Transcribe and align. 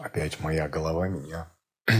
Опять 0.00 0.40
моя 0.40 0.68
голова 0.68 1.08
меня... 1.08 1.50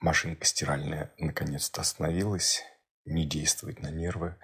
Машинка 0.00 0.44
стиральная 0.44 1.12
наконец-то 1.16 1.80
остановилась. 1.80 2.62
Не 3.04 3.24
действует 3.24 3.80
на 3.80 3.90
нервы. 3.90 4.36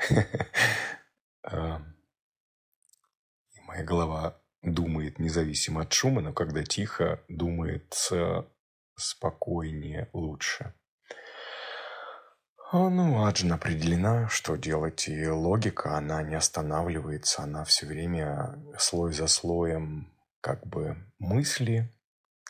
А, 1.42 1.82
и 3.52 3.60
моя 3.60 3.84
голова 3.84 4.40
думает 4.62 5.18
независимо 5.18 5.82
от 5.82 5.92
шума, 5.92 6.20
но 6.20 6.32
когда 6.32 6.64
тихо, 6.64 7.20
думает 7.28 8.10
спокойнее, 8.96 10.08
лучше. 10.12 10.74
Ну, 12.72 13.24
Аджин 13.24 13.52
определена, 13.52 14.28
что 14.28 14.56
делать, 14.56 15.08
и 15.08 15.26
логика, 15.26 15.96
она 15.96 16.22
не 16.22 16.34
останавливается, 16.34 17.42
она 17.42 17.64
все 17.64 17.86
время 17.86 18.62
слой 18.78 19.12
за 19.12 19.26
слоем 19.26 20.12
как 20.40 20.66
бы 20.66 20.96
мысли. 21.18 21.92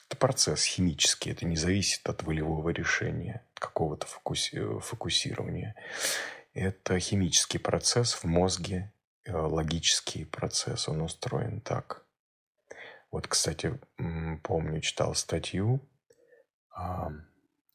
Это 0.08 0.16
процесс 0.16 0.64
химический, 0.64 1.32
это 1.32 1.44
не 1.44 1.56
зависит 1.56 2.08
от 2.08 2.22
волевого 2.22 2.70
решения, 2.70 3.46
какого-то 3.54 4.06
фокуси- 4.06 4.80
фокусирования. 4.80 5.74
Это 6.54 6.98
химический 6.98 7.60
процесс 7.60 8.14
в 8.14 8.24
мозге, 8.24 8.92
э, 9.24 9.32
логический 9.36 10.24
процесс, 10.24 10.88
он 10.88 11.02
устроен 11.02 11.60
так. 11.60 12.04
Вот, 13.10 13.26
кстати, 13.26 13.78
помню, 14.42 14.80
читал 14.80 15.14
статью, 15.14 15.80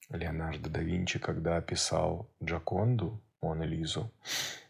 Леонардо 0.09 0.70
да 0.70 0.80
Винчи, 0.80 1.20
когда 1.20 1.58
описал 1.58 2.30
Джаконду, 2.42 3.22
Мона 3.42 3.64
Лизу, 3.64 4.12
э, 4.22 4.62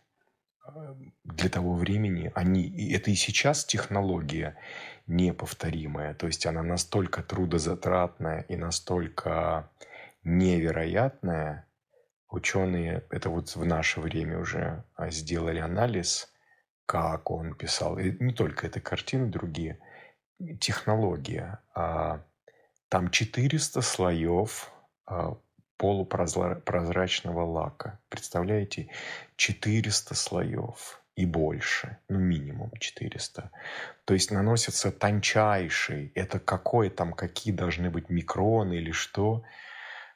для 1.24 1.50
того 1.50 1.76
времени 1.76 2.32
они, 2.36 2.64
и 2.64 2.94
это 2.94 3.12
и 3.12 3.16
сейчас 3.16 3.66
технология 3.66 4.56
неповторимая, 5.08 6.14
то 6.14 6.28
есть 6.28 6.46
она 6.46 6.64
настолько 6.64 7.22
трудозатратная 7.22 8.42
и 8.42 8.56
настолько 8.56 9.70
невероятная, 10.24 11.68
ученые, 12.30 13.06
это 13.10 13.30
вот 13.30 13.56
в 13.56 13.66
наше 13.66 14.00
время 14.00 14.40
уже 14.40 14.84
а, 14.96 15.12
сделали 15.12 15.60
анализ, 15.60 16.34
как 16.86 17.30
он 17.30 17.54
писал, 17.56 18.00
и 18.00 18.12
не 18.24 18.34
только 18.34 18.68
эта 18.68 18.80
картина, 18.80 19.30
другие, 19.30 19.80
технология, 20.60 21.60
а 21.76 22.24
там 22.90 23.10
400 23.10 23.82
слоев 23.82 24.72
а, 25.06 25.38
полупрозрачного 25.84 27.44
лака. 27.46 28.00
Представляете? 28.08 28.88
400 29.36 30.16
слоев 30.16 31.02
и 31.18 31.26
больше, 31.26 31.98
ну 32.08 32.20
минимум 32.20 32.72
400. 32.80 33.52
То 34.06 34.14
есть 34.14 34.32
наносится 34.32 34.94
тончайший, 34.94 36.14
это 36.16 36.40
какой 36.40 36.90
там, 36.90 37.12
какие 37.12 37.54
должны 37.54 37.90
быть 37.90 38.10
микроны 38.10 38.76
или 38.76 38.92
что, 38.92 39.44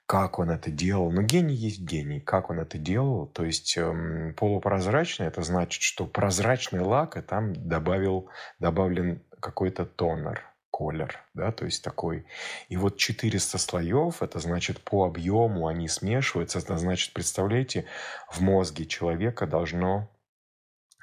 как 0.06 0.40
он 0.40 0.52
это 0.52 0.72
делал. 0.72 1.12
Но 1.12 1.22
гений 1.22 1.56
есть 1.56 1.82
гений, 1.82 2.22
как 2.22 2.50
он 2.50 2.62
это 2.62 2.78
делал. 2.78 3.28
То 3.28 3.44
есть 3.44 3.78
эм, 3.78 4.36
полупрозрачный, 4.36 5.28
это 5.28 5.42
значит, 5.42 5.82
что 5.82 6.06
прозрачный 6.06 6.80
лак, 6.80 7.18
и 7.18 7.22
там 7.22 7.52
добавил, 7.52 8.30
добавлен 8.60 9.22
какой-то 9.42 9.86
тонер 9.86 10.46
колер, 10.78 11.20
да, 11.34 11.52
то 11.52 11.66
есть 11.66 11.84
такой. 11.84 12.28
И 12.70 12.78
вот 12.78 12.98
400 12.98 13.58
слоев, 13.58 14.22
это 14.22 14.38
значит 14.40 14.80
по 14.80 15.06
объему 15.06 15.68
они 15.68 15.88
смешиваются, 15.88 16.60
это 16.60 16.78
значит, 16.78 17.14
представляете, 17.14 17.86
в 18.32 18.42
мозге 18.42 18.86
человека 18.86 19.48
должно 19.48 20.08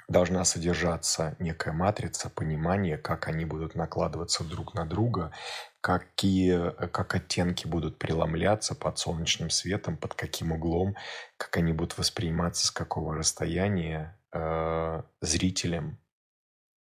должна 0.06 0.44
содержаться 0.44 1.34
некая 1.38 1.72
матрица 1.72 2.28
понимания, 2.28 2.98
как 2.98 3.26
они 3.26 3.46
будут 3.46 3.74
накладываться 3.74 4.44
друг 4.44 4.74
на 4.74 4.84
друга, 4.84 5.32
какие, 5.80 6.70
как 6.88 7.14
оттенки 7.14 7.66
будут 7.66 7.98
преломляться 7.98 8.74
под 8.74 8.98
солнечным 8.98 9.48
светом, 9.48 9.96
под 9.96 10.12
каким 10.14 10.52
углом, 10.52 10.94
как 11.38 11.56
они 11.56 11.72
будут 11.72 11.96
восприниматься 11.98 12.66
с 12.66 12.70
какого 12.70 13.16
расстояния 13.16 14.20
э, 14.30 15.02
зрителем. 15.22 15.98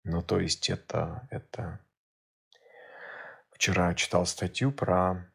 Ну, 0.05 0.21
то 0.21 0.39
есть 0.39 0.69
это, 0.69 1.27
это 1.29 1.81
Вчера 3.59 3.93
читал 3.93 4.25
статью 4.25 4.71
про 4.71 5.29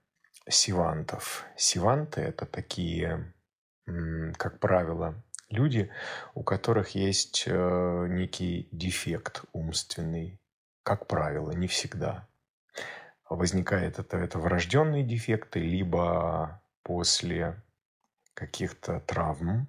сивантов. 0.49 1.45
Сиванты– 1.59 2.21
это 2.23 2.47
такие, 2.47 3.35
как 4.39 4.61
правило, 4.61 5.23
люди, 5.51 5.91
у 6.33 6.43
которых 6.43 6.95
есть 6.95 7.45
э, 7.47 8.07
некий 8.09 8.67
дефект 8.73 9.45
умственный. 9.53 10.41
Как 10.85 11.07
правило, 11.07 11.51
не 11.51 11.67
всегда. 11.67 12.27
Возникает 13.29 13.99
это, 13.99 14.17
это 14.17 14.39
врожденные 14.39 15.05
дефекты, 15.05 15.61
либо 15.61 16.63
после 16.83 17.63
каких-то 18.33 19.01
травм, 19.01 19.69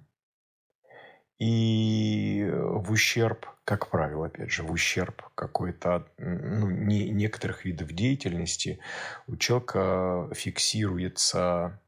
и 1.38 2.50
в 2.50 2.90
ущерб, 2.90 3.46
как 3.64 3.90
правило, 3.90 4.26
опять 4.26 4.50
же, 4.50 4.62
в 4.62 4.70
ущерб 4.70 5.22
какой-то, 5.34 6.08
ну, 6.16 6.70
не, 6.70 7.10
некоторых 7.10 7.64
видов 7.64 7.92
деятельности 7.92 8.80
у 9.26 9.36
человека 9.36 10.30
фиксируются 10.34 11.78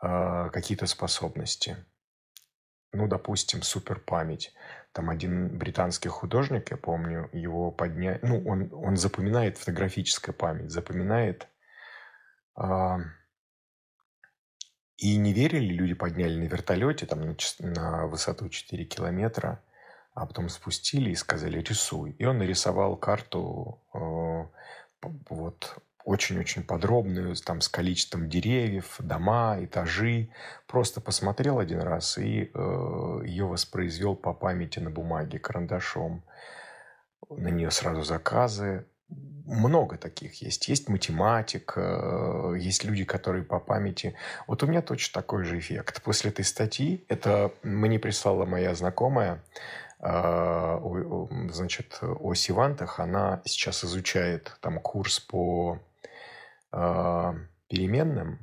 э, 0.00 0.50
какие-то 0.52 0.86
способности. 0.86 1.84
Ну, 2.92 3.08
допустим, 3.08 3.62
суперпамять. 3.62 4.52
Там 4.92 5.10
один 5.10 5.56
британский 5.58 6.08
художник, 6.08 6.70
я 6.70 6.76
помню, 6.76 7.28
его 7.32 7.70
поднять, 7.72 8.22
ну, 8.22 8.42
он, 8.44 8.68
он 8.72 8.96
запоминает 8.96 9.58
фотографическая 9.58 10.32
память, 10.32 10.70
запоминает 10.70 11.48
э, 12.60 12.96
и 15.00 15.16
не 15.16 15.32
верили, 15.32 15.72
люди 15.72 15.94
подняли 15.94 16.36
на 16.36 16.44
вертолете 16.44 17.06
там 17.06 17.20
на, 17.22 17.34
на 17.60 18.06
высоту 18.06 18.50
4 18.50 18.84
километра, 18.84 19.62
а 20.12 20.26
потом 20.26 20.50
спустили 20.50 21.10
и 21.10 21.14
сказали 21.14 21.60
«рисуй». 21.60 22.10
И 22.18 22.26
он 22.26 22.36
нарисовал 22.38 22.96
карту 22.96 23.80
э, 23.94 24.44
вот 25.30 25.78
очень-очень 26.04 26.64
подробную, 26.64 27.34
там 27.36 27.62
с 27.62 27.68
количеством 27.68 28.28
деревьев, 28.28 28.96
дома, 28.98 29.56
этажи. 29.60 30.28
Просто 30.66 31.00
посмотрел 31.00 31.58
один 31.58 31.80
раз 31.80 32.18
и 32.18 32.50
э, 32.52 33.20
ее 33.24 33.46
воспроизвел 33.46 34.16
по 34.16 34.34
памяти 34.34 34.80
на 34.80 34.90
бумаге 34.90 35.38
карандашом. 35.38 36.22
На 37.30 37.48
нее 37.48 37.70
сразу 37.70 38.02
заказы 38.02 38.84
много 39.50 39.98
таких 39.98 40.42
есть. 40.42 40.68
Есть 40.68 40.88
математик, 40.88 41.74
э, 41.76 42.54
есть 42.58 42.84
люди, 42.84 43.04
которые 43.04 43.44
по 43.44 43.58
памяти... 43.58 44.14
Вот 44.46 44.62
у 44.62 44.66
меня 44.66 44.80
точно 44.80 45.20
такой 45.20 45.44
же 45.44 45.58
эффект. 45.58 46.02
После 46.02 46.30
этой 46.30 46.44
статьи, 46.44 47.04
это 47.08 47.52
мне 47.62 47.98
прислала 47.98 48.46
моя 48.46 48.74
знакомая, 48.74 49.42
э, 49.98 50.78
значит, 51.50 51.98
о 52.02 52.34
сивантах, 52.34 53.00
она 53.00 53.42
сейчас 53.44 53.84
изучает 53.84 54.56
там 54.60 54.78
курс 54.78 55.20
по 55.20 55.78
э, 56.72 57.34
переменным. 57.68 58.38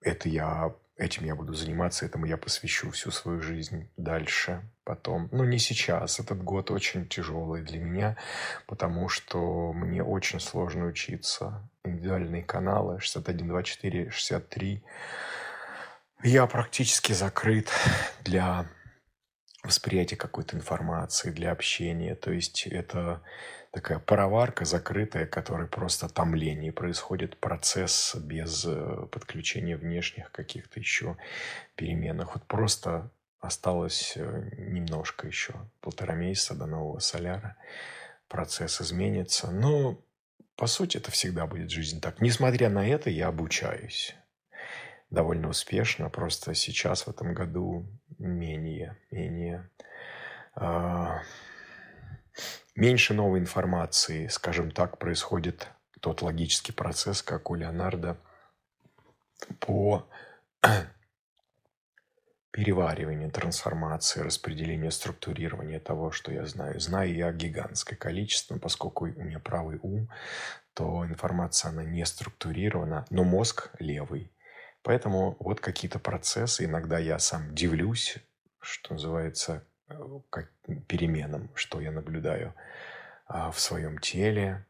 Это 0.00 0.28
я 0.28 0.72
этим 0.96 1.24
я 1.24 1.34
буду 1.34 1.54
заниматься, 1.54 2.06
этому 2.06 2.26
я 2.26 2.36
посвящу 2.36 2.90
всю 2.90 3.10
свою 3.10 3.40
жизнь 3.40 3.88
дальше, 3.96 4.62
потом. 4.84 5.28
Ну, 5.32 5.44
не 5.44 5.58
сейчас. 5.58 6.20
Этот 6.20 6.42
год 6.42 6.70
очень 6.70 7.06
тяжелый 7.08 7.62
для 7.62 7.78
меня, 7.78 8.16
потому 8.66 9.08
что 9.08 9.72
мне 9.72 10.02
очень 10.02 10.40
сложно 10.40 10.86
учиться. 10.86 11.68
Индивидуальные 11.84 12.42
каналы 12.42 13.00
61, 13.00 13.48
24, 13.48 14.10
63. 14.10 14.84
Я 16.22 16.46
практически 16.46 17.12
закрыт 17.12 17.70
для 18.24 18.66
восприятия 19.66 20.16
какой-то 20.16 20.56
информации, 20.56 21.30
для 21.30 21.52
общения. 21.52 22.14
То 22.14 22.32
есть 22.32 22.66
это 22.66 23.22
такая 23.70 23.98
пароварка 23.98 24.64
закрытая, 24.64 25.26
которая 25.26 25.66
просто 25.66 26.08
томление 26.08 26.72
происходит, 26.72 27.38
процесс 27.38 28.14
без 28.14 28.64
э, 28.66 29.06
подключения 29.10 29.76
внешних 29.76 30.32
каких-то 30.32 30.80
еще 30.80 31.16
переменных. 31.74 32.34
Вот 32.34 32.44
просто 32.46 33.10
осталось 33.40 34.14
э, 34.16 34.50
немножко 34.56 35.26
еще, 35.26 35.54
полтора 35.80 36.14
месяца 36.14 36.54
до 36.54 36.66
нового 36.66 37.00
соляра. 37.00 37.56
Процесс 38.28 38.80
изменится. 38.80 39.50
Но, 39.50 40.00
по 40.56 40.66
сути, 40.66 40.96
это 40.96 41.10
всегда 41.10 41.46
будет 41.46 41.70
жизнь 41.70 42.00
так. 42.00 42.20
Несмотря 42.20 42.70
на 42.70 42.88
это, 42.88 43.10
я 43.10 43.28
обучаюсь 43.28 44.16
довольно 45.10 45.48
успешно. 45.48 46.10
Просто 46.10 46.54
сейчас, 46.54 47.06
в 47.06 47.10
этом 47.10 47.34
году, 47.34 47.86
менее, 48.18 48.96
менее 49.10 49.70
а, 50.54 51.22
меньше 52.74 53.14
новой 53.14 53.40
информации, 53.40 54.28
скажем 54.28 54.70
так, 54.70 54.98
происходит 54.98 55.68
тот 56.00 56.22
логический 56.22 56.72
процесс, 56.72 57.22
как 57.22 57.50
у 57.50 57.54
Леонардо, 57.54 58.18
по 59.60 60.08
переваривания, 62.50 63.30
трансформации, 63.30 64.20
распределения, 64.20 64.90
структурирования 64.90 65.80
того, 65.80 66.10
что 66.10 66.32
я 66.32 66.46
знаю. 66.46 66.80
Знаю 66.80 67.14
я 67.14 67.32
гигантское 67.32 67.98
количество, 67.98 68.58
поскольку 68.58 69.04
у 69.04 69.08
меня 69.08 69.40
правый 69.40 69.78
ум, 69.82 70.08
то 70.74 71.04
информация, 71.06 71.70
она 71.70 71.84
не 71.84 72.04
структурирована, 72.06 73.04
но 73.10 73.24
мозг 73.24 73.70
левый. 73.78 74.32
Поэтому 74.86 75.36
вот 75.40 75.60
какие-то 75.60 75.98
процессы, 75.98 76.64
иногда 76.64 76.96
я 76.96 77.18
сам 77.18 77.52
дивлюсь, 77.52 78.18
что 78.60 78.94
называется, 78.94 79.66
э, 79.88 79.98
как 80.30 80.52
переменам, 80.86 81.50
что 81.56 81.80
я 81.80 81.90
наблюдаю 81.90 82.54
а, 83.26 83.50
в 83.50 83.58
своем 83.58 83.98
теле. 83.98 84.64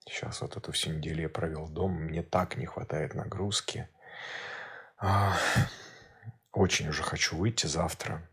Сейчас 0.00 0.42
вот 0.42 0.58
эту 0.58 0.72
всю 0.72 0.92
неделю 0.92 1.22
я 1.22 1.28
провел 1.30 1.66
дома, 1.66 1.98
мне 1.98 2.22
так 2.22 2.58
не 2.58 2.66
хватает 2.66 3.14
нагрузки. 3.14 3.88
А, 4.98 5.34
очень 6.52 6.90
уже 6.90 7.02
хочу 7.02 7.34
выйти 7.34 7.64
завтра. 7.64 8.28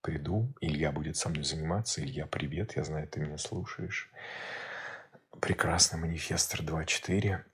Приду, 0.00 0.52
Илья 0.60 0.90
будет 0.90 1.16
со 1.16 1.28
мной 1.28 1.44
заниматься. 1.44 2.02
Илья, 2.02 2.26
привет, 2.26 2.74
я 2.74 2.82
знаю, 2.82 3.06
ты 3.06 3.20
меня 3.20 3.38
слушаешь. 3.38 4.10
Прекрасный 5.40 6.00
манифестор 6.00 6.62
2.4. 6.62 7.44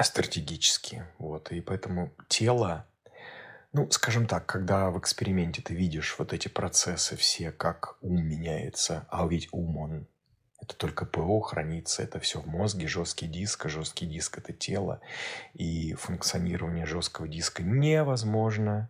Стратегический. 0.00 1.02
Вот. 1.18 1.52
И 1.52 1.60
поэтому 1.60 2.12
тело, 2.28 2.86
ну, 3.72 3.90
скажем 3.90 4.26
так, 4.26 4.46
когда 4.46 4.90
в 4.90 4.98
эксперименте 4.98 5.62
ты 5.62 5.74
видишь 5.74 6.16
вот 6.18 6.32
эти 6.32 6.48
процессы 6.48 7.16
все, 7.16 7.52
как 7.52 7.96
ум 8.00 8.24
меняется, 8.24 9.06
а 9.10 9.26
ведь 9.26 9.48
ум, 9.52 9.76
он 9.76 10.08
это 10.62 10.76
только 10.76 11.04
ПО 11.04 11.40
хранится, 11.40 12.04
это 12.04 12.20
все 12.20 12.40
в 12.40 12.46
мозге, 12.46 12.86
жесткий 12.86 13.26
диск, 13.26 13.66
а 13.66 13.68
жесткий 13.68 14.06
диск– 14.06 14.38
это 14.38 14.52
тело. 14.52 15.00
И 15.54 15.92
функционирование 15.94 16.86
жесткого 16.86 17.26
диска 17.26 17.64
невозможно, 17.64 18.88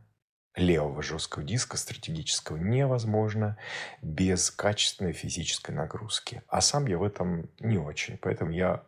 левого 0.55 1.03
жесткого 1.03 1.43
диска 1.43 1.79
стратегического 1.79 2.59
невозможно 2.59 3.57
без 4.03 4.51
качественной 4.51 5.15
физической 5.15 5.71
нагрузки. 5.71 6.43
А 6.47 6.61
сам 6.61 6.87
я 6.87 6.99
в 6.99 7.03
этом 7.03 7.49
не 7.59 7.79
очень, 7.79 8.19
поэтому 8.19 8.51
я 8.51 8.85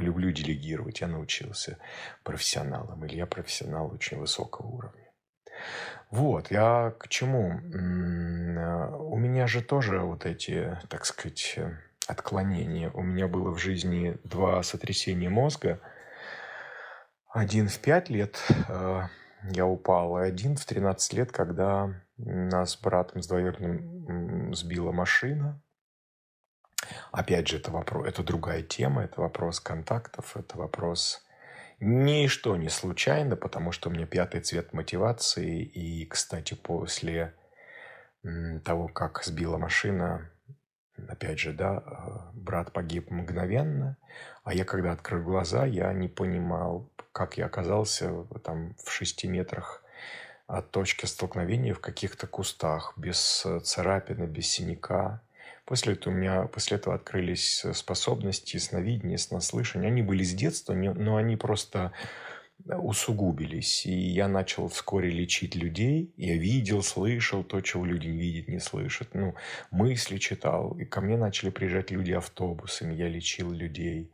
люблю 0.00 0.30
делегировать, 0.32 1.00
я 1.00 1.06
научился 1.06 1.78
профессионалам, 2.22 3.04
или 3.04 3.16
я 3.16 3.26
профессионал 3.26 3.92
очень 3.92 4.18
высокого 4.18 4.66
уровня. 4.66 5.10
Вот, 6.10 6.50
я 6.50 6.94
к 6.98 7.08
чему? 7.08 7.60
У 9.10 9.16
меня 9.18 9.46
же 9.46 9.62
тоже 9.62 10.00
вот 10.00 10.26
эти, 10.26 10.78
так 10.88 11.04
сказать, 11.04 11.58
отклонения. 12.06 12.90
У 12.90 13.02
меня 13.02 13.28
было 13.28 13.50
в 13.50 13.58
жизни 13.58 14.16
два 14.24 14.62
сотрясения 14.62 15.28
мозга. 15.28 15.80
Один 17.32 17.68
в 17.68 17.78
пять 17.78 18.10
лет 18.10 18.42
э, 18.68 19.02
я 19.52 19.66
упал, 19.66 20.18
и 20.18 20.26
один 20.26 20.56
в 20.56 20.64
13 20.64 21.12
лет, 21.12 21.30
когда 21.30 21.94
нас 22.16 22.72
с 22.72 22.80
братом 22.80 23.22
с 23.22 23.28
двоюродным 23.28 24.52
сбила 24.52 24.90
машина. 24.90 25.62
Опять 27.12 27.48
же, 27.48 27.58
это, 27.58 27.70
вопрос, 27.70 28.06
это 28.06 28.22
другая 28.22 28.62
тема, 28.62 29.04
это 29.04 29.20
вопрос 29.20 29.60
контактов, 29.60 30.36
это 30.36 30.58
вопрос... 30.58 31.24
Ничто 31.82 32.56
не 32.56 32.68
случайно, 32.68 33.36
потому 33.36 33.72
что 33.72 33.88
у 33.88 33.92
меня 33.92 34.04
пятый 34.04 34.42
цвет 34.42 34.74
мотивации. 34.74 35.62
И, 35.62 36.04
кстати, 36.04 36.52
после 36.52 37.34
того, 38.64 38.88
как 38.88 39.24
сбила 39.24 39.56
машина, 39.56 40.30
опять 41.08 41.38
же, 41.38 41.52
да, 41.52 41.82
э, 41.84 42.30
брат 42.34 42.72
погиб 42.72 43.10
мгновенно, 43.10 43.96
а 44.44 44.54
я, 44.54 44.64
когда 44.64 44.92
открыл 44.92 45.22
глаза, 45.22 45.64
я 45.64 45.92
не 45.92 46.08
понимал, 46.08 46.90
как 47.12 47.38
я 47.38 47.46
оказался 47.46 48.24
там 48.44 48.74
в 48.84 48.90
шести 48.90 49.26
метрах 49.28 49.82
от 50.46 50.70
точки 50.70 51.06
столкновения 51.06 51.74
в 51.74 51.80
каких-то 51.80 52.26
кустах, 52.26 52.94
без 52.96 53.44
э, 53.46 53.60
царапины, 53.60 54.24
без 54.24 54.48
синяка. 54.48 55.22
После 55.70 55.92
этого 55.92 56.12
у 56.12 56.16
меня 56.16 56.42
после 56.48 56.78
этого 56.78 56.96
открылись 56.96 57.64
способности 57.74 58.56
сновидения, 58.56 59.16
снослышания. 59.16 59.86
Они 59.86 60.02
были 60.02 60.24
с 60.24 60.34
детства, 60.34 60.74
но 60.74 61.14
они 61.14 61.36
просто 61.36 61.92
усугубились. 62.66 63.86
И 63.86 63.92
я 63.92 64.26
начал 64.26 64.66
вскоре 64.66 65.10
лечить 65.10 65.54
людей. 65.54 66.12
Я 66.16 66.36
видел, 66.36 66.82
слышал 66.82 67.44
то, 67.44 67.60
чего 67.60 67.84
люди 67.84 68.08
не 68.08 68.18
видят, 68.18 68.48
не 68.48 68.58
слышат. 68.58 69.10
Ну, 69.14 69.36
мысли 69.70 70.18
читал. 70.18 70.76
И 70.76 70.84
ко 70.84 71.00
мне 71.00 71.16
начали 71.16 71.50
приезжать 71.50 71.92
люди 71.92 72.10
автобусами. 72.10 72.92
Я 72.92 73.06
лечил 73.06 73.52
людей. 73.52 74.12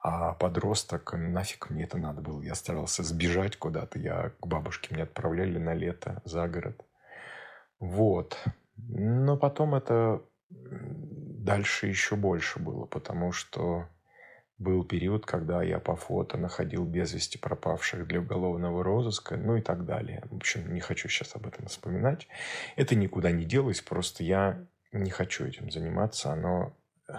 А 0.00 0.32
подросток, 0.32 1.12
нафиг 1.12 1.70
мне 1.70 1.84
это 1.84 1.98
надо 1.98 2.20
было. 2.20 2.42
Я 2.42 2.56
старался 2.56 3.04
сбежать 3.04 3.56
куда-то. 3.56 4.00
Я 4.00 4.32
к 4.40 4.44
бабушке 4.44 4.92
меня 4.92 5.04
отправляли 5.04 5.58
на 5.58 5.72
лето 5.72 6.20
за 6.24 6.48
город. 6.48 6.84
Вот. 7.78 8.36
Но 8.88 9.36
потом 9.36 9.76
это 9.76 10.22
дальше 10.50 11.86
еще 11.86 12.16
больше 12.16 12.58
было, 12.58 12.86
потому 12.86 13.32
что 13.32 13.88
был 14.60 14.84
период, 14.84 15.24
когда 15.24 15.62
я 15.62 15.78
по 15.78 15.96
фото 15.96 16.36
находил 16.36 16.84
без 16.84 17.14
вести 17.14 17.38
пропавших 17.38 18.06
для 18.06 18.20
уголовного 18.20 18.84
розыска, 18.84 19.36
ну 19.36 19.56
и 19.56 19.62
так 19.62 19.86
далее. 19.86 20.22
В 20.30 20.36
общем, 20.36 20.72
не 20.74 20.80
хочу 20.80 21.08
сейчас 21.08 21.34
об 21.34 21.46
этом 21.46 21.66
вспоминать. 21.66 22.28
Это 22.76 22.94
никуда 22.94 23.30
не 23.30 23.46
делось, 23.46 23.80
просто 23.80 24.22
я 24.22 24.62
не 24.92 25.10
хочу 25.10 25.46
этим 25.46 25.70
заниматься. 25.70 26.32
Оно, 26.32 26.76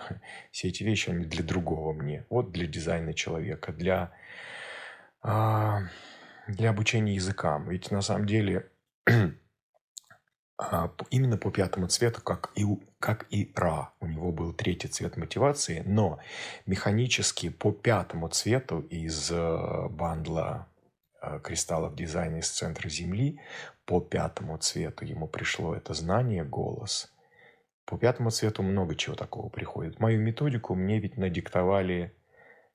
все 0.52 0.68
эти 0.68 0.84
вещи, 0.84 1.10
они 1.10 1.26
для 1.26 1.44
другого 1.44 1.94
мне. 1.94 2.26
Вот 2.30 2.52
для 2.52 2.68
дизайна 2.68 3.16
человека, 3.16 3.74
для, 3.74 4.12
а, 5.24 5.82
для 6.48 6.70
обучения 6.70 7.16
языкам. 7.16 7.68
Ведь 7.70 7.90
на 7.90 8.02
самом 8.02 8.28
деле 8.28 8.70
именно 11.10 11.38
по 11.38 11.52
пятому 11.52 11.88
цвету, 11.88 12.22
как 12.22 12.52
и, 12.56 12.66
как 13.00 13.26
и 13.30 13.52
Ра. 13.56 13.94
У 14.00 14.08
него 14.08 14.32
был 14.32 14.54
третий 14.54 14.88
цвет 14.88 15.18
мотивации, 15.18 15.84
но 15.86 16.20
механически 16.66 17.50
по 17.50 17.72
пятому 17.72 18.28
цвету 18.30 18.80
из 18.82 19.32
э, 19.32 19.88
бандла 19.90 20.68
э, 21.22 21.40
кристаллов 21.44 21.96
дизайна 21.96 22.38
из 22.38 22.50
центра 22.50 22.90
Земли, 22.90 23.40
по 23.86 24.00
пятому 24.00 24.58
цвету 24.58 25.06
ему 25.06 25.28
пришло 25.28 25.76
это 25.76 25.94
знание, 25.94 26.44
голос. 26.44 27.12
По 27.86 27.98
пятому 27.98 28.30
цвету 28.30 28.64
много 28.64 28.96
чего 28.96 29.16
такого 29.16 29.50
приходит. 29.50 30.00
Мою 30.00 30.22
методику 30.22 30.76
мне 30.76 31.00
ведь 31.00 31.18
надиктовали 31.18 32.16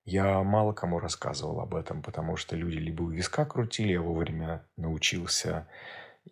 я 0.06 0.40
мало 0.44 0.72
кому 0.72 1.00
рассказывал 1.00 1.60
об 1.60 1.74
этом, 1.74 2.00
потому 2.00 2.36
что 2.36 2.54
люди 2.54 2.76
либо 2.76 3.02
у 3.02 3.10
виска 3.10 3.44
крутили, 3.44 3.94
я 3.94 4.00
вовремя 4.00 4.64
научился 4.76 5.66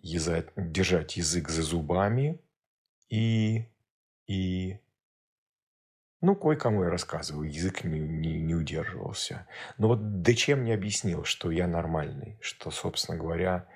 язык, 0.03 0.53
держать 0.57 1.17
язык 1.17 1.49
за 1.49 1.63
зубами 1.63 2.41
и, 3.09 3.69
и 4.27 4.79
ну, 6.21 6.35
кое-кому 6.35 6.85
я 6.85 6.91
рассказываю, 6.91 7.51
язык 7.51 7.85
не, 7.85 8.01
не, 8.01 8.41
не 8.41 8.55
удерживался. 8.55 9.47
Но 9.77 9.89
вот 9.89 10.23
Дечем 10.23 10.65
не 10.65 10.73
объяснил, 10.73 11.25
что 11.25 11.51
я 11.51 11.67
нормальный, 11.67 12.39
что, 12.41 12.71
собственно 12.71 13.19
говоря, 13.19 13.69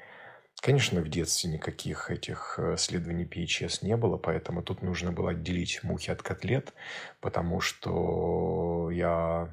конечно, 0.63 1.01
в 1.03 1.09
детстве 1.09 1.51
никаких 1.51 2.11
этих 2.11 2.59
э, 2.59 2.77
следований 2.79 3.25
PHS 3.25 3.81
не 3.83 3.97
было, 3.97 4.17
поэтому 4.17 4.63
тут 4.63 4.83
нужно 4.83 5.13
было 5.13 5.33
отделить 5.33 5.83
мухи 5.83 6.11
от 6.11 6.23
котлет, 6.23 6.73
потому 7.21 7.61
что 7.61 8.91
я 8.91 9.51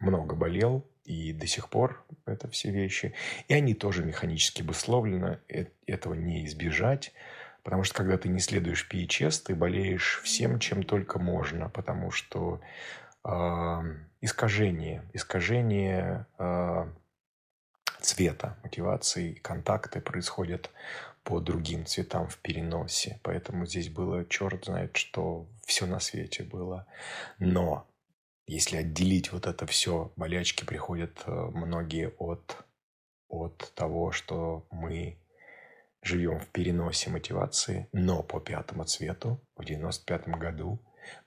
много 0.00 0.34
болел, 0.34 0.84
и 1.04 1.32
до 1.32 1.46
сих 1.46 1.68
пор 1.68 2.04
это 2.26 2.48
все 2.48 2.70
вещи. 2.70 3.14
И 3.48 3.54
они 3.54 3.74
тоже 3.74 4.04
механически 4.04 4.62
обусловлены. 4.62 5.40
Этого 5.86 6.14
не 6.14 6.46
избежать. 6.46 7.12
Потому 7.62 7.82
что 7.84 7.94
когда 7.94 8.18
ты 8.18 8.28
не 8.28 8.40
следуешь 8.40 8.86
PHS, 8.90 9.44
ты 9.46 9.54
болеешь 9.54 10.20
всем, 10.24 10.58
чем 10.58 10.82
только 10.82 11.18
можно. 11.18 11.68
Потому 11.68 12.10
что 12.10 12.60
э, 13.24 13.28
искажение, 14.20 15.02
искажение 15.12 16.26
э, 16.38 16.86
цвета 18.00 18.56
мотивации, 18.62 19.34
контакты 19.34 20.00
происходят 20.00 20.70
по 21.22 21.40
другим 21.40 21.86
цветам 21.86 22.28
в 22.28 22.36
переносе. 22.38 23.18
Поэтому 23.22 23.66
здесь 23.66 23.88
было 23.88 24.26
черт 24.26 24.66
знает, 24.66 24.96
что 24.96 25.46
все 25.64 25.86
на 25.86 26.00
свете 26.00 26.44
было. 26.44 26.86
Но 27.38 27.86
если 28.46 28.76
отделить 28.76 29.32
вот 29.32 29.46
это 29.46 29.66
все, 29.66 30.12
болячки 30.16 30.64
приходят 30.64 31.22
э, 31.26 31.30
многие 31.30 32.10
от, 32.18 32.56
от 33.28 33.72
того, 33.74 34.12
что 34.12 34.66
мы 34.70 35.18
живем 36.02 36.38
в 36.38 36.48
переносе 36.48 37.10
мотивации, 37.10 37.88
но 37.92 38.22
по 38.22 38.40
пятому 38.40 38.84
цвету 38.84 39.40
в 39.56 39.64
95 39.64 40.28
году 40.28 40.78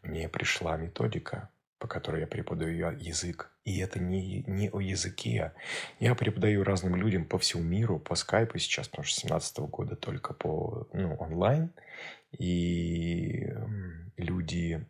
мне 0.04 0.30
пришла 0.30 0.78
методика, 0.78 1.50
по 1.80 1.88
которой 1.88 2.22
я 2.22 2.28
преподаю 2.28 2.92
язык. 2.98 3.52
И 3.64 3.80
это 3.80 4.00
не, 4.00 4.44
не 4.48 4.70
о 4.70 4.80
языке. 4.80 5.54
Я 6.00 6.16
преподаю 6.16 6.64
разным 6.64 6.96
людям 6.96 7.26
по 7.26 7.38
всему 7.38 7.64
миру, 7.64 8.00
по 8.00 8.16
скайпу 8.16 8.58
сейчас, 8.60 8.88
потому 8.88 9.06
что 9.06 9.20
с 9.20 9.24
17 9.24 9.60
года 9.60 9.96
только 9.96 10.34
по 10.34 10.88
ну, 10.94 11.16
онлайн. 11.16 11.74
И 12.38 13.48
люди 14.18 14.86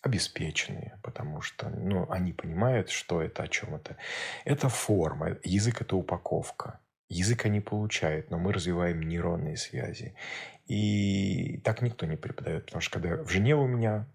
обеспеченные, 0.00 0.98
потому 1.02 1.42
что 1.42 1.68
ну, 1.68 2.10
они 2.10 2.32
понимают, 2.32 2.90
что 2.90 3.20
это, 3.20 3.42
о 3.42 3.48
чем 3.48 3.74
это. 3.74 3.96
Это 4.44 4.68
форма, 4.68 5.36
язык– 5.44 5.80
это 5.82 5.96
упаковка. 5.96 6.80
Язык 7.08 7.44
они 7.44 7.60
получают, 7.60 8.30
но 8.30 8.38
мы 8.38 8.52
развиваем 8.52 9.02
нейронные 9.02 9.56
связи. 9.56 10.14
И 10.66 11.58
так 11.58 11.82
никто 11.82 12.06
не 12.06 12.16
преподает, 12.16 12.66
потому 12.66 12.80
что 12.80 12.98
когда 12.98 13.22
в 13.22 13.28
Женеву 13.28 13.66
меня 13.66 14.06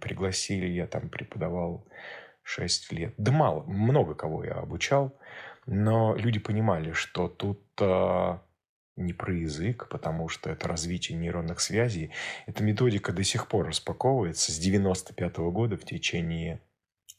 пригласили, 0.00 0.66
я 0.66 0.86
там 0.86 1.08
преподавал 1.08 1.86
6 2.42 2.92
лет. 2.92 3.14
Да 3.16 3.32
мало, 3.32 3.64
много 3.64 4.14
кого 4.14 4.44
я 4.44 4.54
обучал, 4.54 5.18
но 5.66 6.14
люди 6.16 6.38
понимали, 6.38 6.92
что 6.92 7.28
тут 7.28 7.62
а, 7.80 8.42
не 8.96 9.12
про 9.12 9.34
язык, 9.34 9.88
потому 9.88 10.28
что 10.28 10.50
это 10.50 10.68
развитие 10.68 11.18
нейронных 11.18 11.60
связей. 11.60 12.12
Эта 12.46 12.62
методика 12.62 13.12
до 13.12 13.24
сих 13.24 13.48
пор 13.48 13.68
распаковывается 13.68 14.52
с 14.52 14.58
95 14.58 15.38
-го 15.38 15.50
года 15.50 15.76
в 15.76 15.84
течение 15.84 16.60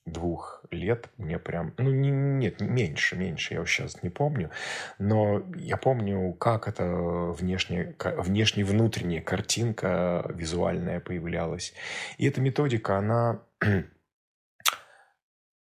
двух 0.05 0.63
лет 0.71 1.09
мне 1.17 1.37
прям, 1.37 1.73
ну 1.77 1.91
не, 1.91 2.09
нет, 2.09 2.59
меньше, 2.59 3.15
меньше, 3.15 3.53
я 3.53 3.65
сейчас 3.65 4.01
не 4.01 4.09
помню, 4.09 4.49
но 4.97 5.43
я 5.55 5.77
помню, 5.77 6.33
как 6.33 6.67
это 6.67 6.85
внешне, 6.85 7.95
внешне 7.99 8.63
внутренняя 8.63 9.21
картинка 9.21 10.25
визуальная 10.33 10.99
появлялась. 10.99 11.73
И 12.17 12.27
эта 12.27 12.41
методика, 12.41 12.97
она 12.97 13.41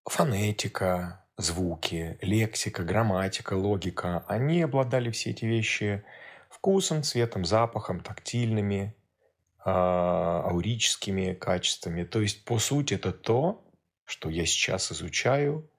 фонетика, 0.05 1.25
звуки, 1.37 2.17
лексика, 2.21 2.83
грамматика, 2.83 3.53
логика, 3.53 4.25
они 4.27 4.61
обладали 4.63 5.11
все 5.11 5.29
эти 5.31 5.45
вещи 5.45 6.03
вкусом, 6.49 7.03
цветом, 7.03 7.45
запахом, 7.45 7.99
тактильными, 7.99 8.95
а, 9.63 10.41
аурическими 10.45 11.33
качествами. 11.33 12.03
То 12.03 12.21
есть, 12.21 12.43
по 12.43 12.57
сути, 12.59 12.95
это 12.95 13.11
то, 13.11 13.63
что 14.05 14.29
я 14.29 14.45
сейчас 14.45 14.91
изучаю, 14.91 15.69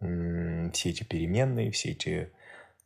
все 0.00 0.90
эти 0.90 1.04
переменные, 1.04 1.70
все 1.70 1.92
эти 1.92 2.32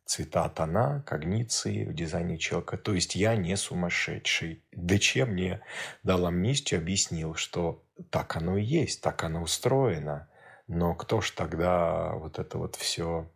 цвета, 0.04 0.48
тона, 0.50 1.02
когниции 1.06 1.84
в 1.84 1.94
дизайне 1.94 2.38
человека. 2.38 2.76
То 2.76 2.94
есть 2.94 3.16
я 3.16 3.36
не 3.36 3.56
сумасшедший. 3.56 4.62
Дече 4.72 5.24
мне 5.24 5.62
дал 6.02 6.26
амнистию, 6.26 6.80
объяснил, 6.80 7.34
что 7.34 7.82
так 8.10 8.36
оно 8.36 8.58
и 8.58 8.62
есть, 8.62 9.00
так 9.00 9.24
оно 9.24 9.42
устроено. 9.42 10.28
Но 10.68 10.94
кто 10.94 11.20
ж 11.20 11.30
тогда 11.30 12.12
вот 12.14 12.38
это 12.38 12.58
вот 12.58 12.76
все 12.76 13.30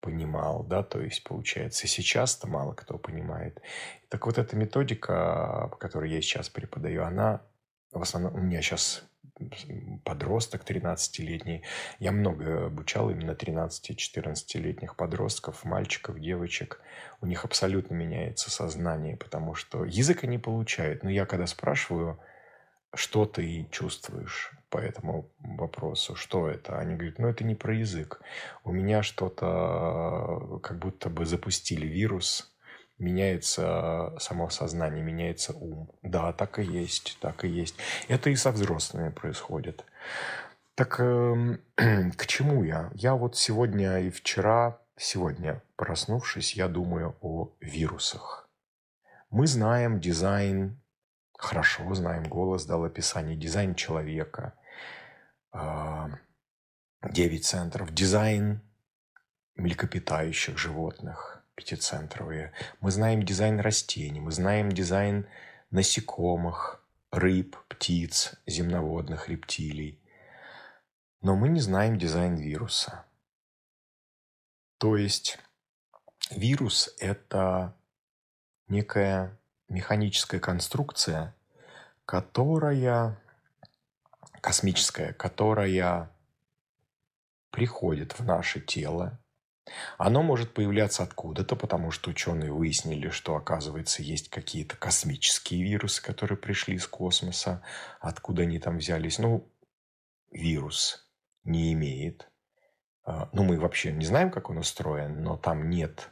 понимал, 0.00 0.62
да, 0.64 0.82
то 0.82 1.00
есть, 1.00 1.24
получается, 1.24 1.86
сейчас-то 1.86 2.48
мало 2.48 2.74
кто 2.74 2.98
понимает. 2.98 3.60
Так 4.08 4.26
вот 4.26 4.38
эта 4.38 4.56
методика, 4.56 5.68
по 5.70 5.76
которой 5.76 6.10
я 6.10 6.20
сейчас 6.22 6.48
преподаю, 6.48 7.04
она 7.04 7.42
в 7.92 8.02
основном, 8.02 8.34
у 8.34 8.38
меня 8.38 8.62
сейчас 8.62 9.04
подросток 10.04 10.64
13-летний. 10.64 11.64
Я 11.98 12.12
много 12.12 12.66
обучал 12.66 13.10
именно 13.10 13.32
13-14-летних 13.32 14.96
подростков, 14.96 15.64
мальчиков, 15.64 16.20
девочек. 16.20 16.80
У 17.20 17.26
них 17.26 17.44
абсолютно 17.44 17.94
меняется 17.94 18.50
сознание, 18.50 19.16
потому 19.16 19.54
что 19.54 19.84
язык 19.84 20.24
они 20.24 20.38
получают. 20.38 21.02
Но 21.02 21.10
я 21.10 21.26
когда 21.26 21.46
спрашиваю, 21.46 22.20
что 22.94 23.24
ты 23.24 23.66
чувствуешь 23.70 24.52
по 24.70 24.78
этому 24.78 25.30
вопросу, 25.38 26.14
что 26.14 26.48
это? 26.48 26.78
Они 26.78 26.94
говорят, 26.94 27.18
ну 27.18 27.28
это 27.28 27.44
не 27.44 27.54
про 27.54 27.74
язык. 27.74 28.20
У 28.64 28.72
меня 28.72 29.02
что-то 29.02 30.60
как 30.62 30.78
будто 30.78 31.10
бы 31.10 31.26
запустили 31.26 31.86
вирус, 31.86 32.50
меняется 32.98 34.14
само 34.18 34.48
сознание, 34.48 35.02
меняется 35.02 35.52
ум. 35.52 35.90
Да, 36.02 36.32
так 36.32 36.58
и 36.58 36.62
есть, 36.62 37.18
так 37.20 37.44
и 37.44 37.48
есть. 37.48 37.74
Это 38.08 38.30
и 38.30 38.36
со 38.36 38.52
взрослыми 38.52 39.10
происходит. 39.10 39.84
Так 40.74 41.00
э, 41.00 41.56
к 42.16 42.26
чему 42.26 42.62
я? 42.62 42.90
Я 42.94 43.14
вот 43.14 43.36
сегодня 43.36 43.98
и 44.00 44.10
вчера, 44.10 44.78
сегодня 44.96 45.62
проснувшись, 45.76 46.54
я 46.54 46.68
думаю 46.68 47.16
о 47.20 47.52
вирусах. 47.60 48.48
Мы 49.30 49.46
знаем 49.46 50.00
дизайн, 50.00 50.80
хорошо 51.36 51.94
знаем, 51.94 52.24
голос 52.24 52.66
дал 52.66 52.84
описание, 52.84 53.36
дизайн 53.36 53.74
человека, 53.74 54.54
э, 54.56 54.59
9 55.52 57.44
центров, 57.44 57.92
дизайн 57.92 58.60
млекопитающих 59.56 60.58
животных– 60.58 61.42
пятицентровые. 61.54 62.52
Мы 62.80 62.90
знаем 62.90 63.22
дизайн 63.22 63.60
растений, 63.60 64.20
мы 64.20 64.32
знаем 64.32 64.72
дизайн 64.72 65.26
насекомых, 65.70 66.82
рыб, 67.10 67.56
птиц, 67.68 68.34
земноводных, 68.46 69.28
рептилий. 69.28 70.00
Но 71.20 71.36
мы 71.36 71.48
не 71.48 71.60
знаем 71.60 71.98
дизайн 71.98 72.36
вируса. 72.36 73.04
То 74.78 74.96
есть 74.96 75.38
вирус– 76.30 76.94
это 76.98 77.76
некая 78.68 79.36
механическая 79.68 80.40
конструкция, 80.40 81.34
которая 82.06 83.20
космическая, 84.40 85.12
которая 85.12 86.10
приходит 87.50 88.18
в 88.18 88.24
наше 88.24 88.60
тело 88.60 89.20
оно 89.98 90.22
может 90.22 90.54
появляться 90.54 91.02
откуда-то, 91.02 91.56
потому 91.56 91.90
что 91.90 92.10
ученые 92.10 92.52
выяснили, 92.52 93.10
что, 93.10 93.36
оказывается, 93.36 94.02
есть 94.02 94.28
какие-то 94.28 94.76
космические 94.76 95.62
вирусы, 95.62 96.02
которые 96.02 96.38
пришли 96.38 96.74
из 96.76 96.86
космоса. 96.86 97.62
Откуда 98.00 98.42
они 98.42 98.58
там 98.58 98.78
взялись? 98.78 99.18
Ну, 99.18 99.52
вирус 100.30 101.08
не 101.44 101.72
имеет. 101.72 102.30
А, 103.04 103.28
ну, 103.32 103.44
мы 103.44 103.58
вообще 103.58 103.92
не 103.92 104.04
знаем, 104.04 104.30
как 104.30 104.50
он 104.50 104.58
устроен, 104.58 105.22
но 105.22 105.36
там 105.36 105.68
нет, 105.68 106.10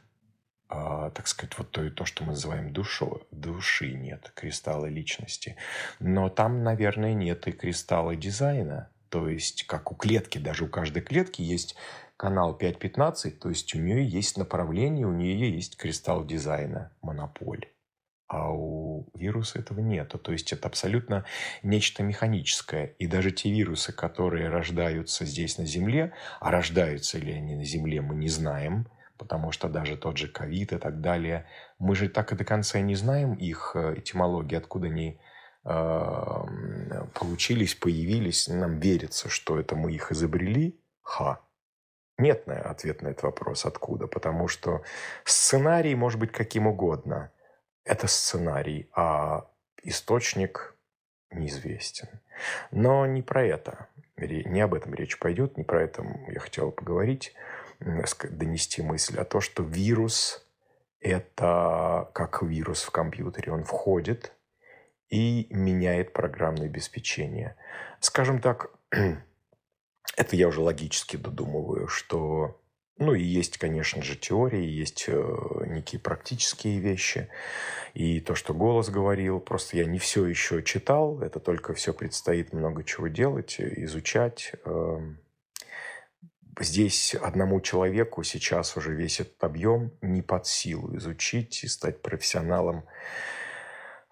а, 0.68 1.10
так 1.10 1.26
сказать, 1.26 1.56
вот 1.56 1.70
то, 1.70 1.88
то 1.90 2.04
что 2.04 2.24
мы 2.24 2.32
называем 2.32 2.72
душой. 2.72 3.22
Души 3.30 3.92
нет, 3.92 4.30
кристалла 4.34 4.86
личности. 4.86 5.56
Но 5.98 6.28
там, 6.28 6.62
наверное, 6.62 7.14
нет 7.14 7.46
и 7.48 7.52
кристалла 7.52 8.14
дизайна. 8.14 8.90
То 9.08 9.28
есть, 9.28 9.66
как 9.66 9.90
у 9.90 9.94
клетки, 9.94 10.36
даже 10.36 10.64
у 10.64 10.68
каждой 10.68 11.00
клетки 11.00 11.40
есть 11.40 11.74
канал 12.18 12.58
5.15, 12.60 13.30
то 13.30 13.48
есть 13.48 13.74
у 13.74 13.78
нее 13.78 14.06
есть 14.06 14.36
направление, 14.36 15.06
у 15.06 15.12
нее 15.12 15.50
есть 15.50 15.76
кристалл 15.76 16.26
дизайна, 16.26 16.92
монополь. 17.00 17.66
А 18.26 18.52
у 18.52 19.08
вируса 19.14 19.60
этого 19.60 19.80
нет. 19.80 20.14
То 20.22 20.32
есть 20.32 20.52
это 20.52 20.68
абсолютно 20.68 21.24
нечто 21.62 22.02
механическое. 22.02 22.88
И 22.98 23.06
даже 23.06 23.30
те 23.30 23.50
вирусы, 23.50 23.90
которые 23.92 24.50
рождаются 24.50 25.24
здесь 25.24 25.56
на 25.56 25.64
Земле, 25.64 26.12
а 26.40 26.50
рождаются 26.50 27.16
ли 27.16 27.32
они 27.32 27.56
на 27.56 27.64
Земле, 27.64 28.02
мы 28.02 28.16
не 28.16 28.28
знаем, 28.28 28.86
потому 29.18 29.52
что 29.52 29.68
даже 29.68 29.96
тот 29.96 30.16
же 30.16 30.28
ковид 30.28 30.72
и 30.72 30.78
так 30.78 31.00
далее, 31.00 31.46
мы 31.78 31.94
же 31.94 32.08
так 32.08 32.32
и 32.32 32.36
до 32.36 32.44
конца 32.44 32.80
не 32.80 32.94
знаем 32.94 33.34
их 33.34 33.72
э, 33.74 33.94
этимологии, 33.98 34.56
откуда 34.56 34.86
они 34.86 35.20
э, 35.64 35.70
получились, 37.14 37.74
появились. 37.74 38.48
Нам 38.48 38.78
верится, 38.78 39.28
что 39.28 39.58
это 39.58 39.76
мы 39.76 39.92
их 39.92 40.12
изобрели. 40.12 40.80
Ха, 41.02 41.40
нет 42.18 42.46
на 42.46 42.60
ответ 42.60 43.02
на 43.02 43.08
этот 43.08 43.24
вопрос, 43.24 43.66
откуда. 43.66 44.06
Потому 44.06 44.48
что 44.48 44.82
сценарий 45.24 45.94
может 45.94 46.18
быть 46.18 46.32
каким 46.32 46.66
угодно. 46.66 47.32
Это 47.84 48.06
сценарий, 48.06 48.90
а 48.94 49.50
источник 49.82 50.76
неизвестен. 51.30 52.08
Но 52.70 53.06
не 53.06 53.22
про 53.22 53.44
это. 53.44 53.88
Не 54.16 54.60
об 54.62 54.74
этом 54.74 54.94
речь 54.94 55.18
пойдет, 55.18 55.56
не 55.56 55.64
про 55.64 55.82
это 55.82 56.04
я 56.28 56.40
хотел 56.40 56.72
поговорить, 56.72 57.34
донести 57.80 58.82
мысль, 58.82 59.18
а 59.18 59.24
то, 59.24 59.40
что 59.40 59.62
вирус– 59.62 60.46
это 61.00 62.10
как 62.14 62.42
вирус 62.42 62.82
в 62.82 62.90
компьютере. 62.90 63.52
Он 63.52 63.64
входит 63.64 64.32
и 65.08 65.46
меняет 65.50 66.12
программное 66.12 66.66
обеспечение. 66.66 67.56
Скажем 68.00 68.40
так, 68.40 68.70
это 68.90 70.36
я 70.36 70.48
уже 70.48 70.60
логически 70.60 71.16
додумываю, 71.16 71.88
что 71.88 72.60
ну 72.98 73.14
и 73.14 73.22
есть, 73.22 73.58
конечно 73.58 74.02
же, 74.02 74.16
теории, 74.16 74.64
есть 74.64 75.04
э, 75.06 75.64
некие 75.66 76.00
практические 76.00 76.80
вещи. 76.80 77.28
И 77.94 78.20
то, 78.20 78.34
что 78.34 78.54
голос 78.54 78.90
говорил, 78.90 79.38
просто 79.38 79.76
я 79.76 79.84
не 79.84 80.00
все 80.00 80.26
еще 80.26 80.64
читал, 80.64 81.20
это 81.22 81.38
только 81.38 81.74
все 81.74 81.94
предстоит 81.94 82.52
много 82.52 82.82
чего 82.82 83.06
делать, 83.06 83.56
изучать. 83.60 84.52
Э, 84.64 84.98
здесь 86.60 87.14
одному 87.14 87.60
человеку 87.60 88.22
сейчас 88.22 88.76
уже 88.76 88.94
весь 88.94 89.20
этот 89.20 89.42
объем 89.42 89.92
не 90.02 90.22
под 90.22 90.46
силу 90.46 90.96
изучить 90.96 91.64
и 91.64 91.68
стать 91.68 92.02
профессионалом 92.02 92.84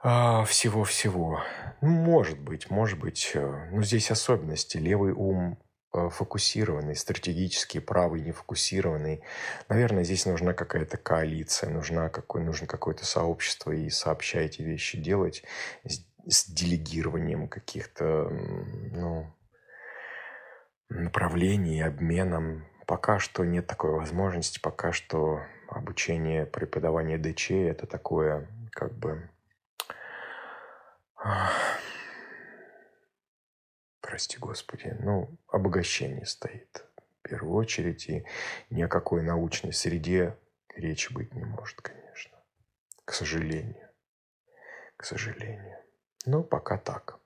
а, 0.02 0.44
всего-всего. 0.44 1.42
Ну, 1.80 1.88
может 1.88 2.38
быть, 2.38 2.70
может 2.70 2.98
быть. 2.98 3.32
Э, 3.34 3.68
но 3.72 3.82
здесь 3.82 4.10
особенности. 4.10 4.76
Левый 4.76 5.12
ум 5.12 5.58
Э, 5.96 6.10
фокусированный, 6.10 6.94
стратегический, 6.94 7.80
правый, 7.80 8.20
нефокусированный. 8.20 9.22
Наверное, 9.68 10.04
здесь 10.04 10.26
нужна 10.26 10.52
какая-то 10.52 10.98
коалиция, 10.98 11.70
нужна 11.70 12.10
какой, 12.10 12.42
нужно 12.42 12.66
какое-то 12.66 13.06
сообщество 13.06 13.72
и 13.72 13.88
сообща 13.88 14.40
эти 14.40 14.60
вещи 14.60 14.98
делать 14.98 15.42
с, 15.84 16.00
с 16.26 16.50
делегированием 16.50 17.48
каких-то 17.48 18.28
ну, 18.92 19.32
направлений, 20.88 21.80
обменом 21.82 22.66
пока 22.86 23.18
что 23.18 23.44
нет 23.44 23.66
такой 23.66 23.90
возможности, 23.90 24.60
пока 24.60 24.92
что 24.92 25.42
обучение, 25.68 26.46
преподавание 26.46 27.18
ДЧ– 27.18 27.50
это 27.52 27.86
такое, 27.86 28.48
как 28.70 28.92
бы, 28.94 29.28
прости 34.00 34.38
господи, 34.38 34.96
ну, 35.00 35.36
обогащение 35.48 36.24
стоит 36.26 36.84
в 37.22 37.28
первую 37.28 37.54
очередь, 37.54 38.08
и 38.08 38.24
ни 38.70 38.82
о 38.82 38.88
какой 38.88 39.22
научной 39.22 39.72
среде 39.72 40.38
речи 40.74 41.12
быть 41.12 41.34
не 41.34 41.44
может, 41.44 41.80
конечно. 41.80 42.38
К 43.04 43.12
сожалению. 43.12 43.88
К 44.96 45.04
сожалению. 45.04 45.78
Но 46.24 46.42
пока 46.42 46.78
так. 46.78 47.18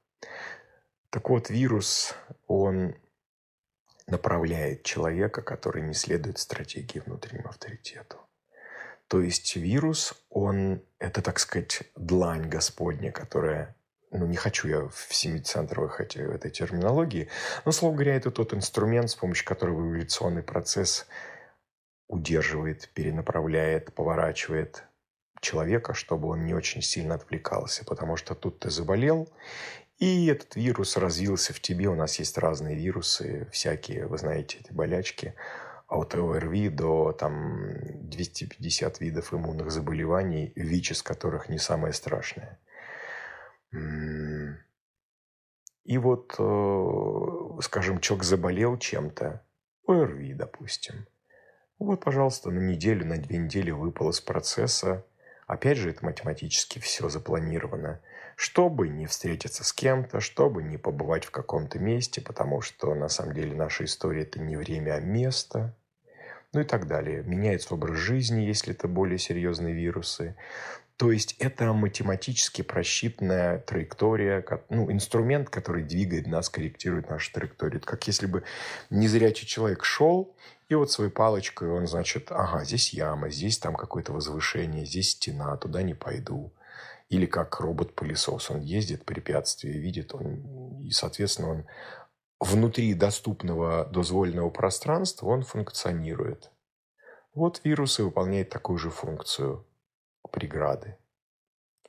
Так 1.11 1.29
вот, 1.29 1.51
вирус, 1.51 2.15
он 2.47 2.97
направляет 4.11 4.83
человека, 4.83 5.43
который 5.43 5.83
не 5.83 5.95
следует 5.95 6.39
стратегии 6.39 7.01
внутреннему 7.01 7.49
авторитету. 7.49 8.17
То 9.09 9.21
есть 9.21 9.57
вирус, 9.57 10.15
он, 10.29 10.83
это, 10.99 11.21
так 11.23 11.39
сказать, 11.41 11.83
длань 11.97 12.49
Господня, 12.49 13.11
которая 13.11 13.75
ну, 14.13 14.27
не 14.27 14.37
хочу 14.37 14.69
я 14.69 14.89
в 14.89 15.15
семицентровой 15.15 15.89
хотя 15.89 16.23
этой 16.23 16.51
терминологии, 16.51 17.29
но, 17.65 17.73
слово 17.73 17.95
говоря, 17.95 18.17
это 18.17 18.31
тот 18.31 18.55
инструмент, 18.55 19.11
с 19.11 19.15
помощью 19.15 19.47
которого 19.47 19.81
эволюционный 19.81 20.43
процесс 20.43 21.07
удерживает, 22.09 22.89
перенаправляет, 22.93 23.95
поворачивает 23.95 24.85
человека, 25.41 25.95
чтобы 25.95 26.29
он 26.29 26.45
не 26.45 26.55
очень 26.55 26.83
сильно 26.83 27.15
отвлекался, 27.15 27.85
потому 27.85 28.17
что 28.17 28.35
тут 28.35 28.59
ты 28.61 28.71
заболел, 28.71 29.29
и 30.01 30.27
этот 30.27 30.57
вирус 30.57 30.97
развился 30.97 31.53
в 31.53 31.61
тебе. 31.61 31.89
У 31.89 31.95
нас 31.95 32.19
есть 32.19 32.39
разные 32.39 32.75
вирусы, 32.75 33.47
всякие, 33.53 34.07
вы 34.07 34.17
знаете, 34.17 34.59
эти 34.59 34.73
болячки, 34.73 35.35
от 35.89 36.15
ОРВИ 36.15 36.71
до 36.71 37.13
там 37.13 38.09
250 38.09 39.01
видов 39.01 39.35
иммунных 39.35 39.71
заболеваний, 39.71 40.53
ВИЧ 40.57 40.93
из 40.93 41.03
которых 41.03 41.51
не 41.51 41.59
самое 41.59 41.93
страшное. 41.93 42.59
И 45.85 45.99
вот, 45.99 46.35
э, 46.39 47.63
скажем, 47.63 48.01
человек 48.01 48.25
заболел 48.25 48.79
чем-то, 48.79 49.45
ОРВИ, 49.87 50.35
допустим. 50.35 51.07
Вот, 51.79 52.05
пожалуйста, 52.05 52.51
на 52.51 52.61
неделю, 52.61 53.07
на 53.07 53.17
две 53.17 53.39
недели 53.39 53.71
выпал 53.71 54.11
из 54.11 54.21
процесса. 54.21 55.05
Опять 55.51 55.79
же, 55.79 55.91
это 55.91 56.05
математически 56.05 56.79
все 56.79 57.09
запланировано. 57.09 58.01
Чтобы 58.37 58.89
не 58.89 59.07
встретиться 59.07 59.65
с 59.65 59.73
кем-то, 59.73 60.21
чтобы 60.21 60.63
не 60.63 60.77
побывать 60.77 61.25
в 61.25 61.33
каком-то 61.33 61.81
месте, 61.81 62.21
потому 62.21 62.61
что 62.61 62.95
на 62.95 63.09
самом 63.09 63.35
деле 63.35 63.57
наша 63.57 63.85
история– 63.85 64.23
это 64.23 64.39
не 64.39 64.55
время, 64.55 64.95
а 64.95 65.01
место 65.01 65.75
ну 66.53 66.61
и 66.61 66.65
так 66.65 66.87
далее. 66.87 67.25
Меняется 67.25 67.75
образ 67.75 67.99
жизни, 67.99 68.43
если 68.43 68.75
это 68.75 68.87
более 68.89 69.19
серьезные 69.19 69.75
вирусы. 69.75 70.37
То 70.97 71.11
есть 71.11 71.35
это 71.39 71.73
математически 71.73 72.63
просчитанная 72.63 73.59
траектория, 73.59 74.45
ну, 74.69 74.93
инструмент, 74.93 75.49
который 75.51 75.83
двигает 75.83 76.27
нас, 76.27 76.49
корректирует 76.49 77.09
нашу 77.09 77.33
траекторию. 77.33 77.79
Это 77.79 77.87
как 77.87 78.07
если 78.07 78.27
бы 78.27 78.45
незрячий 78.91 79.47
человек 79.47 79.85
шел, 79.85 80.35
и 80.71 80.75
вот 80.77 80.89
своей 80.89 81.11
палочкой 81.11 81.69
он, 81.69 81.89
значит, 81.89 82.31
ага, 82.31 82.65
здесь 82.65 82.95
яма, 82.95 83.29
здесь 83.29 83.59
там 83.59 83.75
какое-то 83.75 84.13
возвышение, 84.13 84.87
здесь 84.87 85.11
стена, 85.11 85.57
туда 85.57 85.83
не 85.83 85.95
пойду. 85.95 86.55
Или 87.09 87.27
как 87.27 87.59
робот-пылесос, 87.59 88.53
он 88.53 88.61
ездит, 88.61 89.05
препятствия 89.05 89.73
видит, 89.73 90.15
он, 90.15 90.79
и, 90.81 90.93
соответственно, 90.93 91.51
он 91.51 91.67
внутри 92.39 92.95
доступного 92.95 93.85
дозволенного 93.87 94.51
пространства 94.51 95.27
он 95.27 95.43
функционирует. 95.43 96.53
Вот 97.35 97.61
вирусы 97.65 98.05
выполняют 98.05 98.51
такую 98.51 98.79
же 98.79 98.91
функцию 98.91 99.67
преграды. 100.31 100.97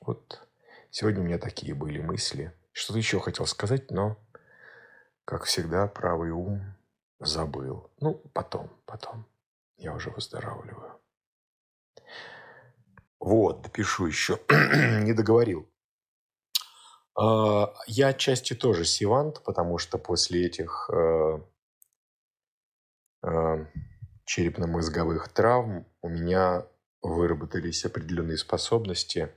Вот 0.01 0.41
сегодня 0.89 1.21
у 1.21 1.23
меня 1.23 1.37
такие 1.37 1.75
были 1.75 2.01
мысли. 2.01 2.51
Что-то 2.71 2.97
еще 2.97 3.19
хотел 3.19 3.45
сказать, 3.45 3.91
но, 3.91 4.17
как 5.23 5.43
всегда, 5.43 5.85
правый 5.85 6.31
ум 6.31 6.80
забыл. 7.21 7.89
Ну, 7.99 8.21
потом, 8.33 8.69
потом. 8.85 9.25
Я 9.77 9.93
уже 9.93 10.09
выздоравливаю. 10.09 10.99
Вот, 13.19 13.61
допишу 13.61 14.07
еще. 14.07 14.39
Не 14.49 15.13
договорил. 15.13 15.69
А, 17.15 17.73
я 17.87 18.07
отчасти 18.07 18.53
тоже 18.55 18.85
сивант, 18.85 19.43
потому 19.43 19.77
что 19.77 19.97
после 19.97 20.45
этих 20.45 20.89
э, 20.91 21.39
э, 23.23 23.65
черепно-мозговых 24.25 25.29
травм 25.29 25.85
у 26.01 26.09
меня 26.09 26.65
выработались 27.01 27.85
определенные 27.85 28.37
способности. 28.37 29.29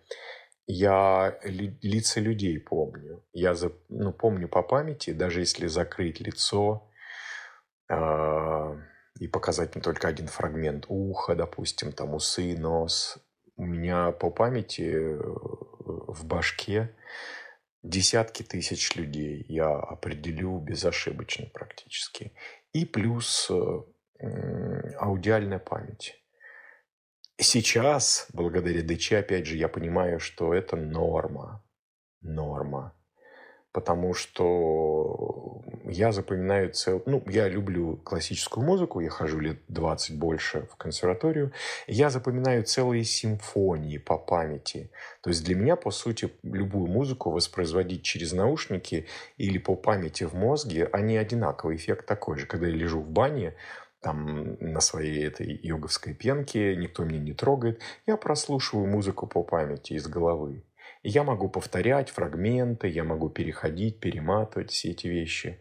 Я 0.66 1.38
ли, 1.44 1.78
лица 1.82 2.20
людей 2.20 2.59
помню. 2.59 3.22
Я 3.32 3.54
за, 3.54 3.72
ну, 3.90 4.12
помню 4.12 4.48
по 4.48 4.62
памяти, 4.62 5.12
даже 5.12 5.40
если 5.40 5.66
закрыть 5.66 6.20
лицо 6.20 6.88
и 9.18 9.28
показать 9.28 9.76
не 9.76 9.83
только 9.83 10.09
один 10.09 10.26
фрагмент 10.26 10.87
уха, 10.88 11.35
допустим, 11.35 11.92
там 11.92 12.14
усы, 12.14 12.57
нос, 12.57 13.18
у 13.57 13.64
меня 13.64 14.11
по 14.11 14.30
памяти 14.30 14.92
э, 14.92 15.16
в 15.18 16.24
башке 16.24 16.94
десятки 17.83 18.42
тысяч 18.42 18.96
людей 18.96 19.44
я 19.48 19.68
определю 19.68 20.59
безошибочно 20.59 21.46
практически. 21.52 22.33
И 22.72 22.85
плюс 22.85 23.50
э, 23.50 24.94
аудиальная 24.98 25.61
память. 25.61 26.20
Сейчас, 27.37 28.28
благодаря 28.33 28.83
ДЧ, 28.83 29.12
опять 29.12 29.46
же, 29.46 29.57
я 29.57 29.68
понимаю, 29.68 30.18
что 30.18 30.54
это 30.54 30.76
норма. 30.76 31.64
Норма 32.20 32.94
потому 33.74 34.14
что 34.14 35.60
я 35.84 36.12
запоминаю 36.12 36.72
цел... 36.72 37.02
Ну, 37.06 37.24
я 37.26 37.48
люблю 37.48 37.96
классическую 38.04 38.64
музыку, 38.64 39.00
я 39.00 39.10
хожу 39.10 39.40
лет 39.40 39.58
20 39.66 40.16
больше 40.16 40.68
в 40.70 40.76
консерваторию. 40.76 41.50
Я 41.88 42.08
запоминаю 42.08 42.62
целые 42.62 43.02
симфонии 43.02 43.98
по 43.98 44.16
памяти. 44.16 44.92
То 45.22 45.30
есть 45.30 45.44
для 45.44 45.56
меня, 45.56 45.74
по 45.74 45.90
сути, 45.90 46.30
любую 46.44 46.87
музыку 46.87 47.32
воспроизводить 47.32 48.04
через 48.04 48.32
наушники 48.32 49.06
или 49.38 49.58
по 49.58 49.74
памяти 49.74 50.22
в 50.22 50.34
мозге, 50.34 50.88
они 50.92 51.16
одинаковый, 51.16 51.74
эффект 51.74 52.06
такой 52.06 52.38
же. 52.38 52.46
Когда 52.46 52.68
я 52.68 52.74
лежу 52.74 53.00
в 53.00 53.10
бане, 53.10 53.54
там 54.00 54.56
на 54.60 54.80
своей 54.80 55.26
этой 55.26 55.58
йоговской 55.62 56.14
пенке, 56.14 56.76
никто 56.76 57.02
меня 57.02 57.18
не 57.18 57.32
трогает, 57.32 57.80
я 58.06 58.16
прослушиваю 58.16 58.87
музыку 58.87 59.26
по 59.26 59.42
памяти 59.42 59.94
из 59.94 60.06
головы 60.06 60.62
я 61.04 61.22
могу 61.22 61.48
повторять 61.48 62.10
фрагменты, 62.10 62.88
я 62.88 63.04
могу 63.04 63.28
переходить, 63.28 64.00
перематывать 64.00 64.70
все 64.70 64.90
эти 64.90 65.06
вещи. 65.06 65.60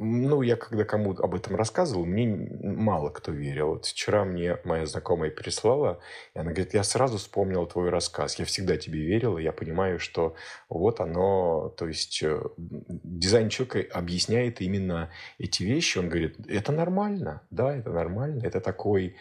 Ну, 0.00 0.42
я 0.42 0.54
когда 0.54 0.84
кому 0.84 1.12
об 1.12 1.34
этом 1.34 1.56
рассказывал, 1.56 2.04
мне 2.04 2.26
мало 2.62 3.10
кто 3.10 3.32
верил. 3.32 3.70
Вот 3.70 3.86
вчера 3.86 4.24
мне 4.24 4.58
моя 4.62 4.86
знакомая 4.86 5.30
переслала, 5.30 5.98
и 6.34 6.38
она 6.38 6.52
говорит, 6.52 6.72
я 6.74 6.84
сразу 6.84 7.18
вспомнил 7.18 7.66
твой 7.66 7.88
рассказ. 7.88 8.38
Я 8.38 8.44
всегда 8.44 8.76
тебе 8.76 9.00
верила, 9.00 9.38
я 9.38 9.50
понимаю, 9.50 9.98
что 9.98 10.36
вот 10.68 11.00
оно, 11.00 11.70
то 11.76 11.88
есть 11.88 12.22
э, 12.22 12.40
дизайн 12.56 13.48
человека 13.48 13.98
объясняет 13.98 14.60
именно 14.60 15.10
эти 15.38 15.64
вещи. 15.64 15.98
Он 15.98 16.08
говорит, 16.08 16.36
это 16.46 16.70
нормально, 16.70 17.42
да, 17.50 17.74
это 17.74 17.90
нормально, 17.90 18.42
это 18.44 18.60
такой 18.60 19.16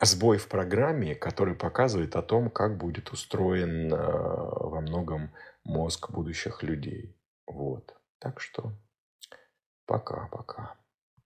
сбой 0.00 0.38
в 0.38 0.48
программе, 0.48 1.14
который 1.14 1.54
показывает 1.54 2.16
о 2.16 2.22
том, 2.22 2.50
как 2.50 2.76
будет 2.78 3.10
устроен 3.10 3.92
э, 3.92 3.96
во 3.96 4.80
многом 4.80 5.30
мозг 5.64 6.10
будущих 6.10 6.62
людей. 6.62 7.16
Вот. 7.46 7.94
Так 8.18 8.40
что 8.40 8.72
пока-пока. 9.86 10.76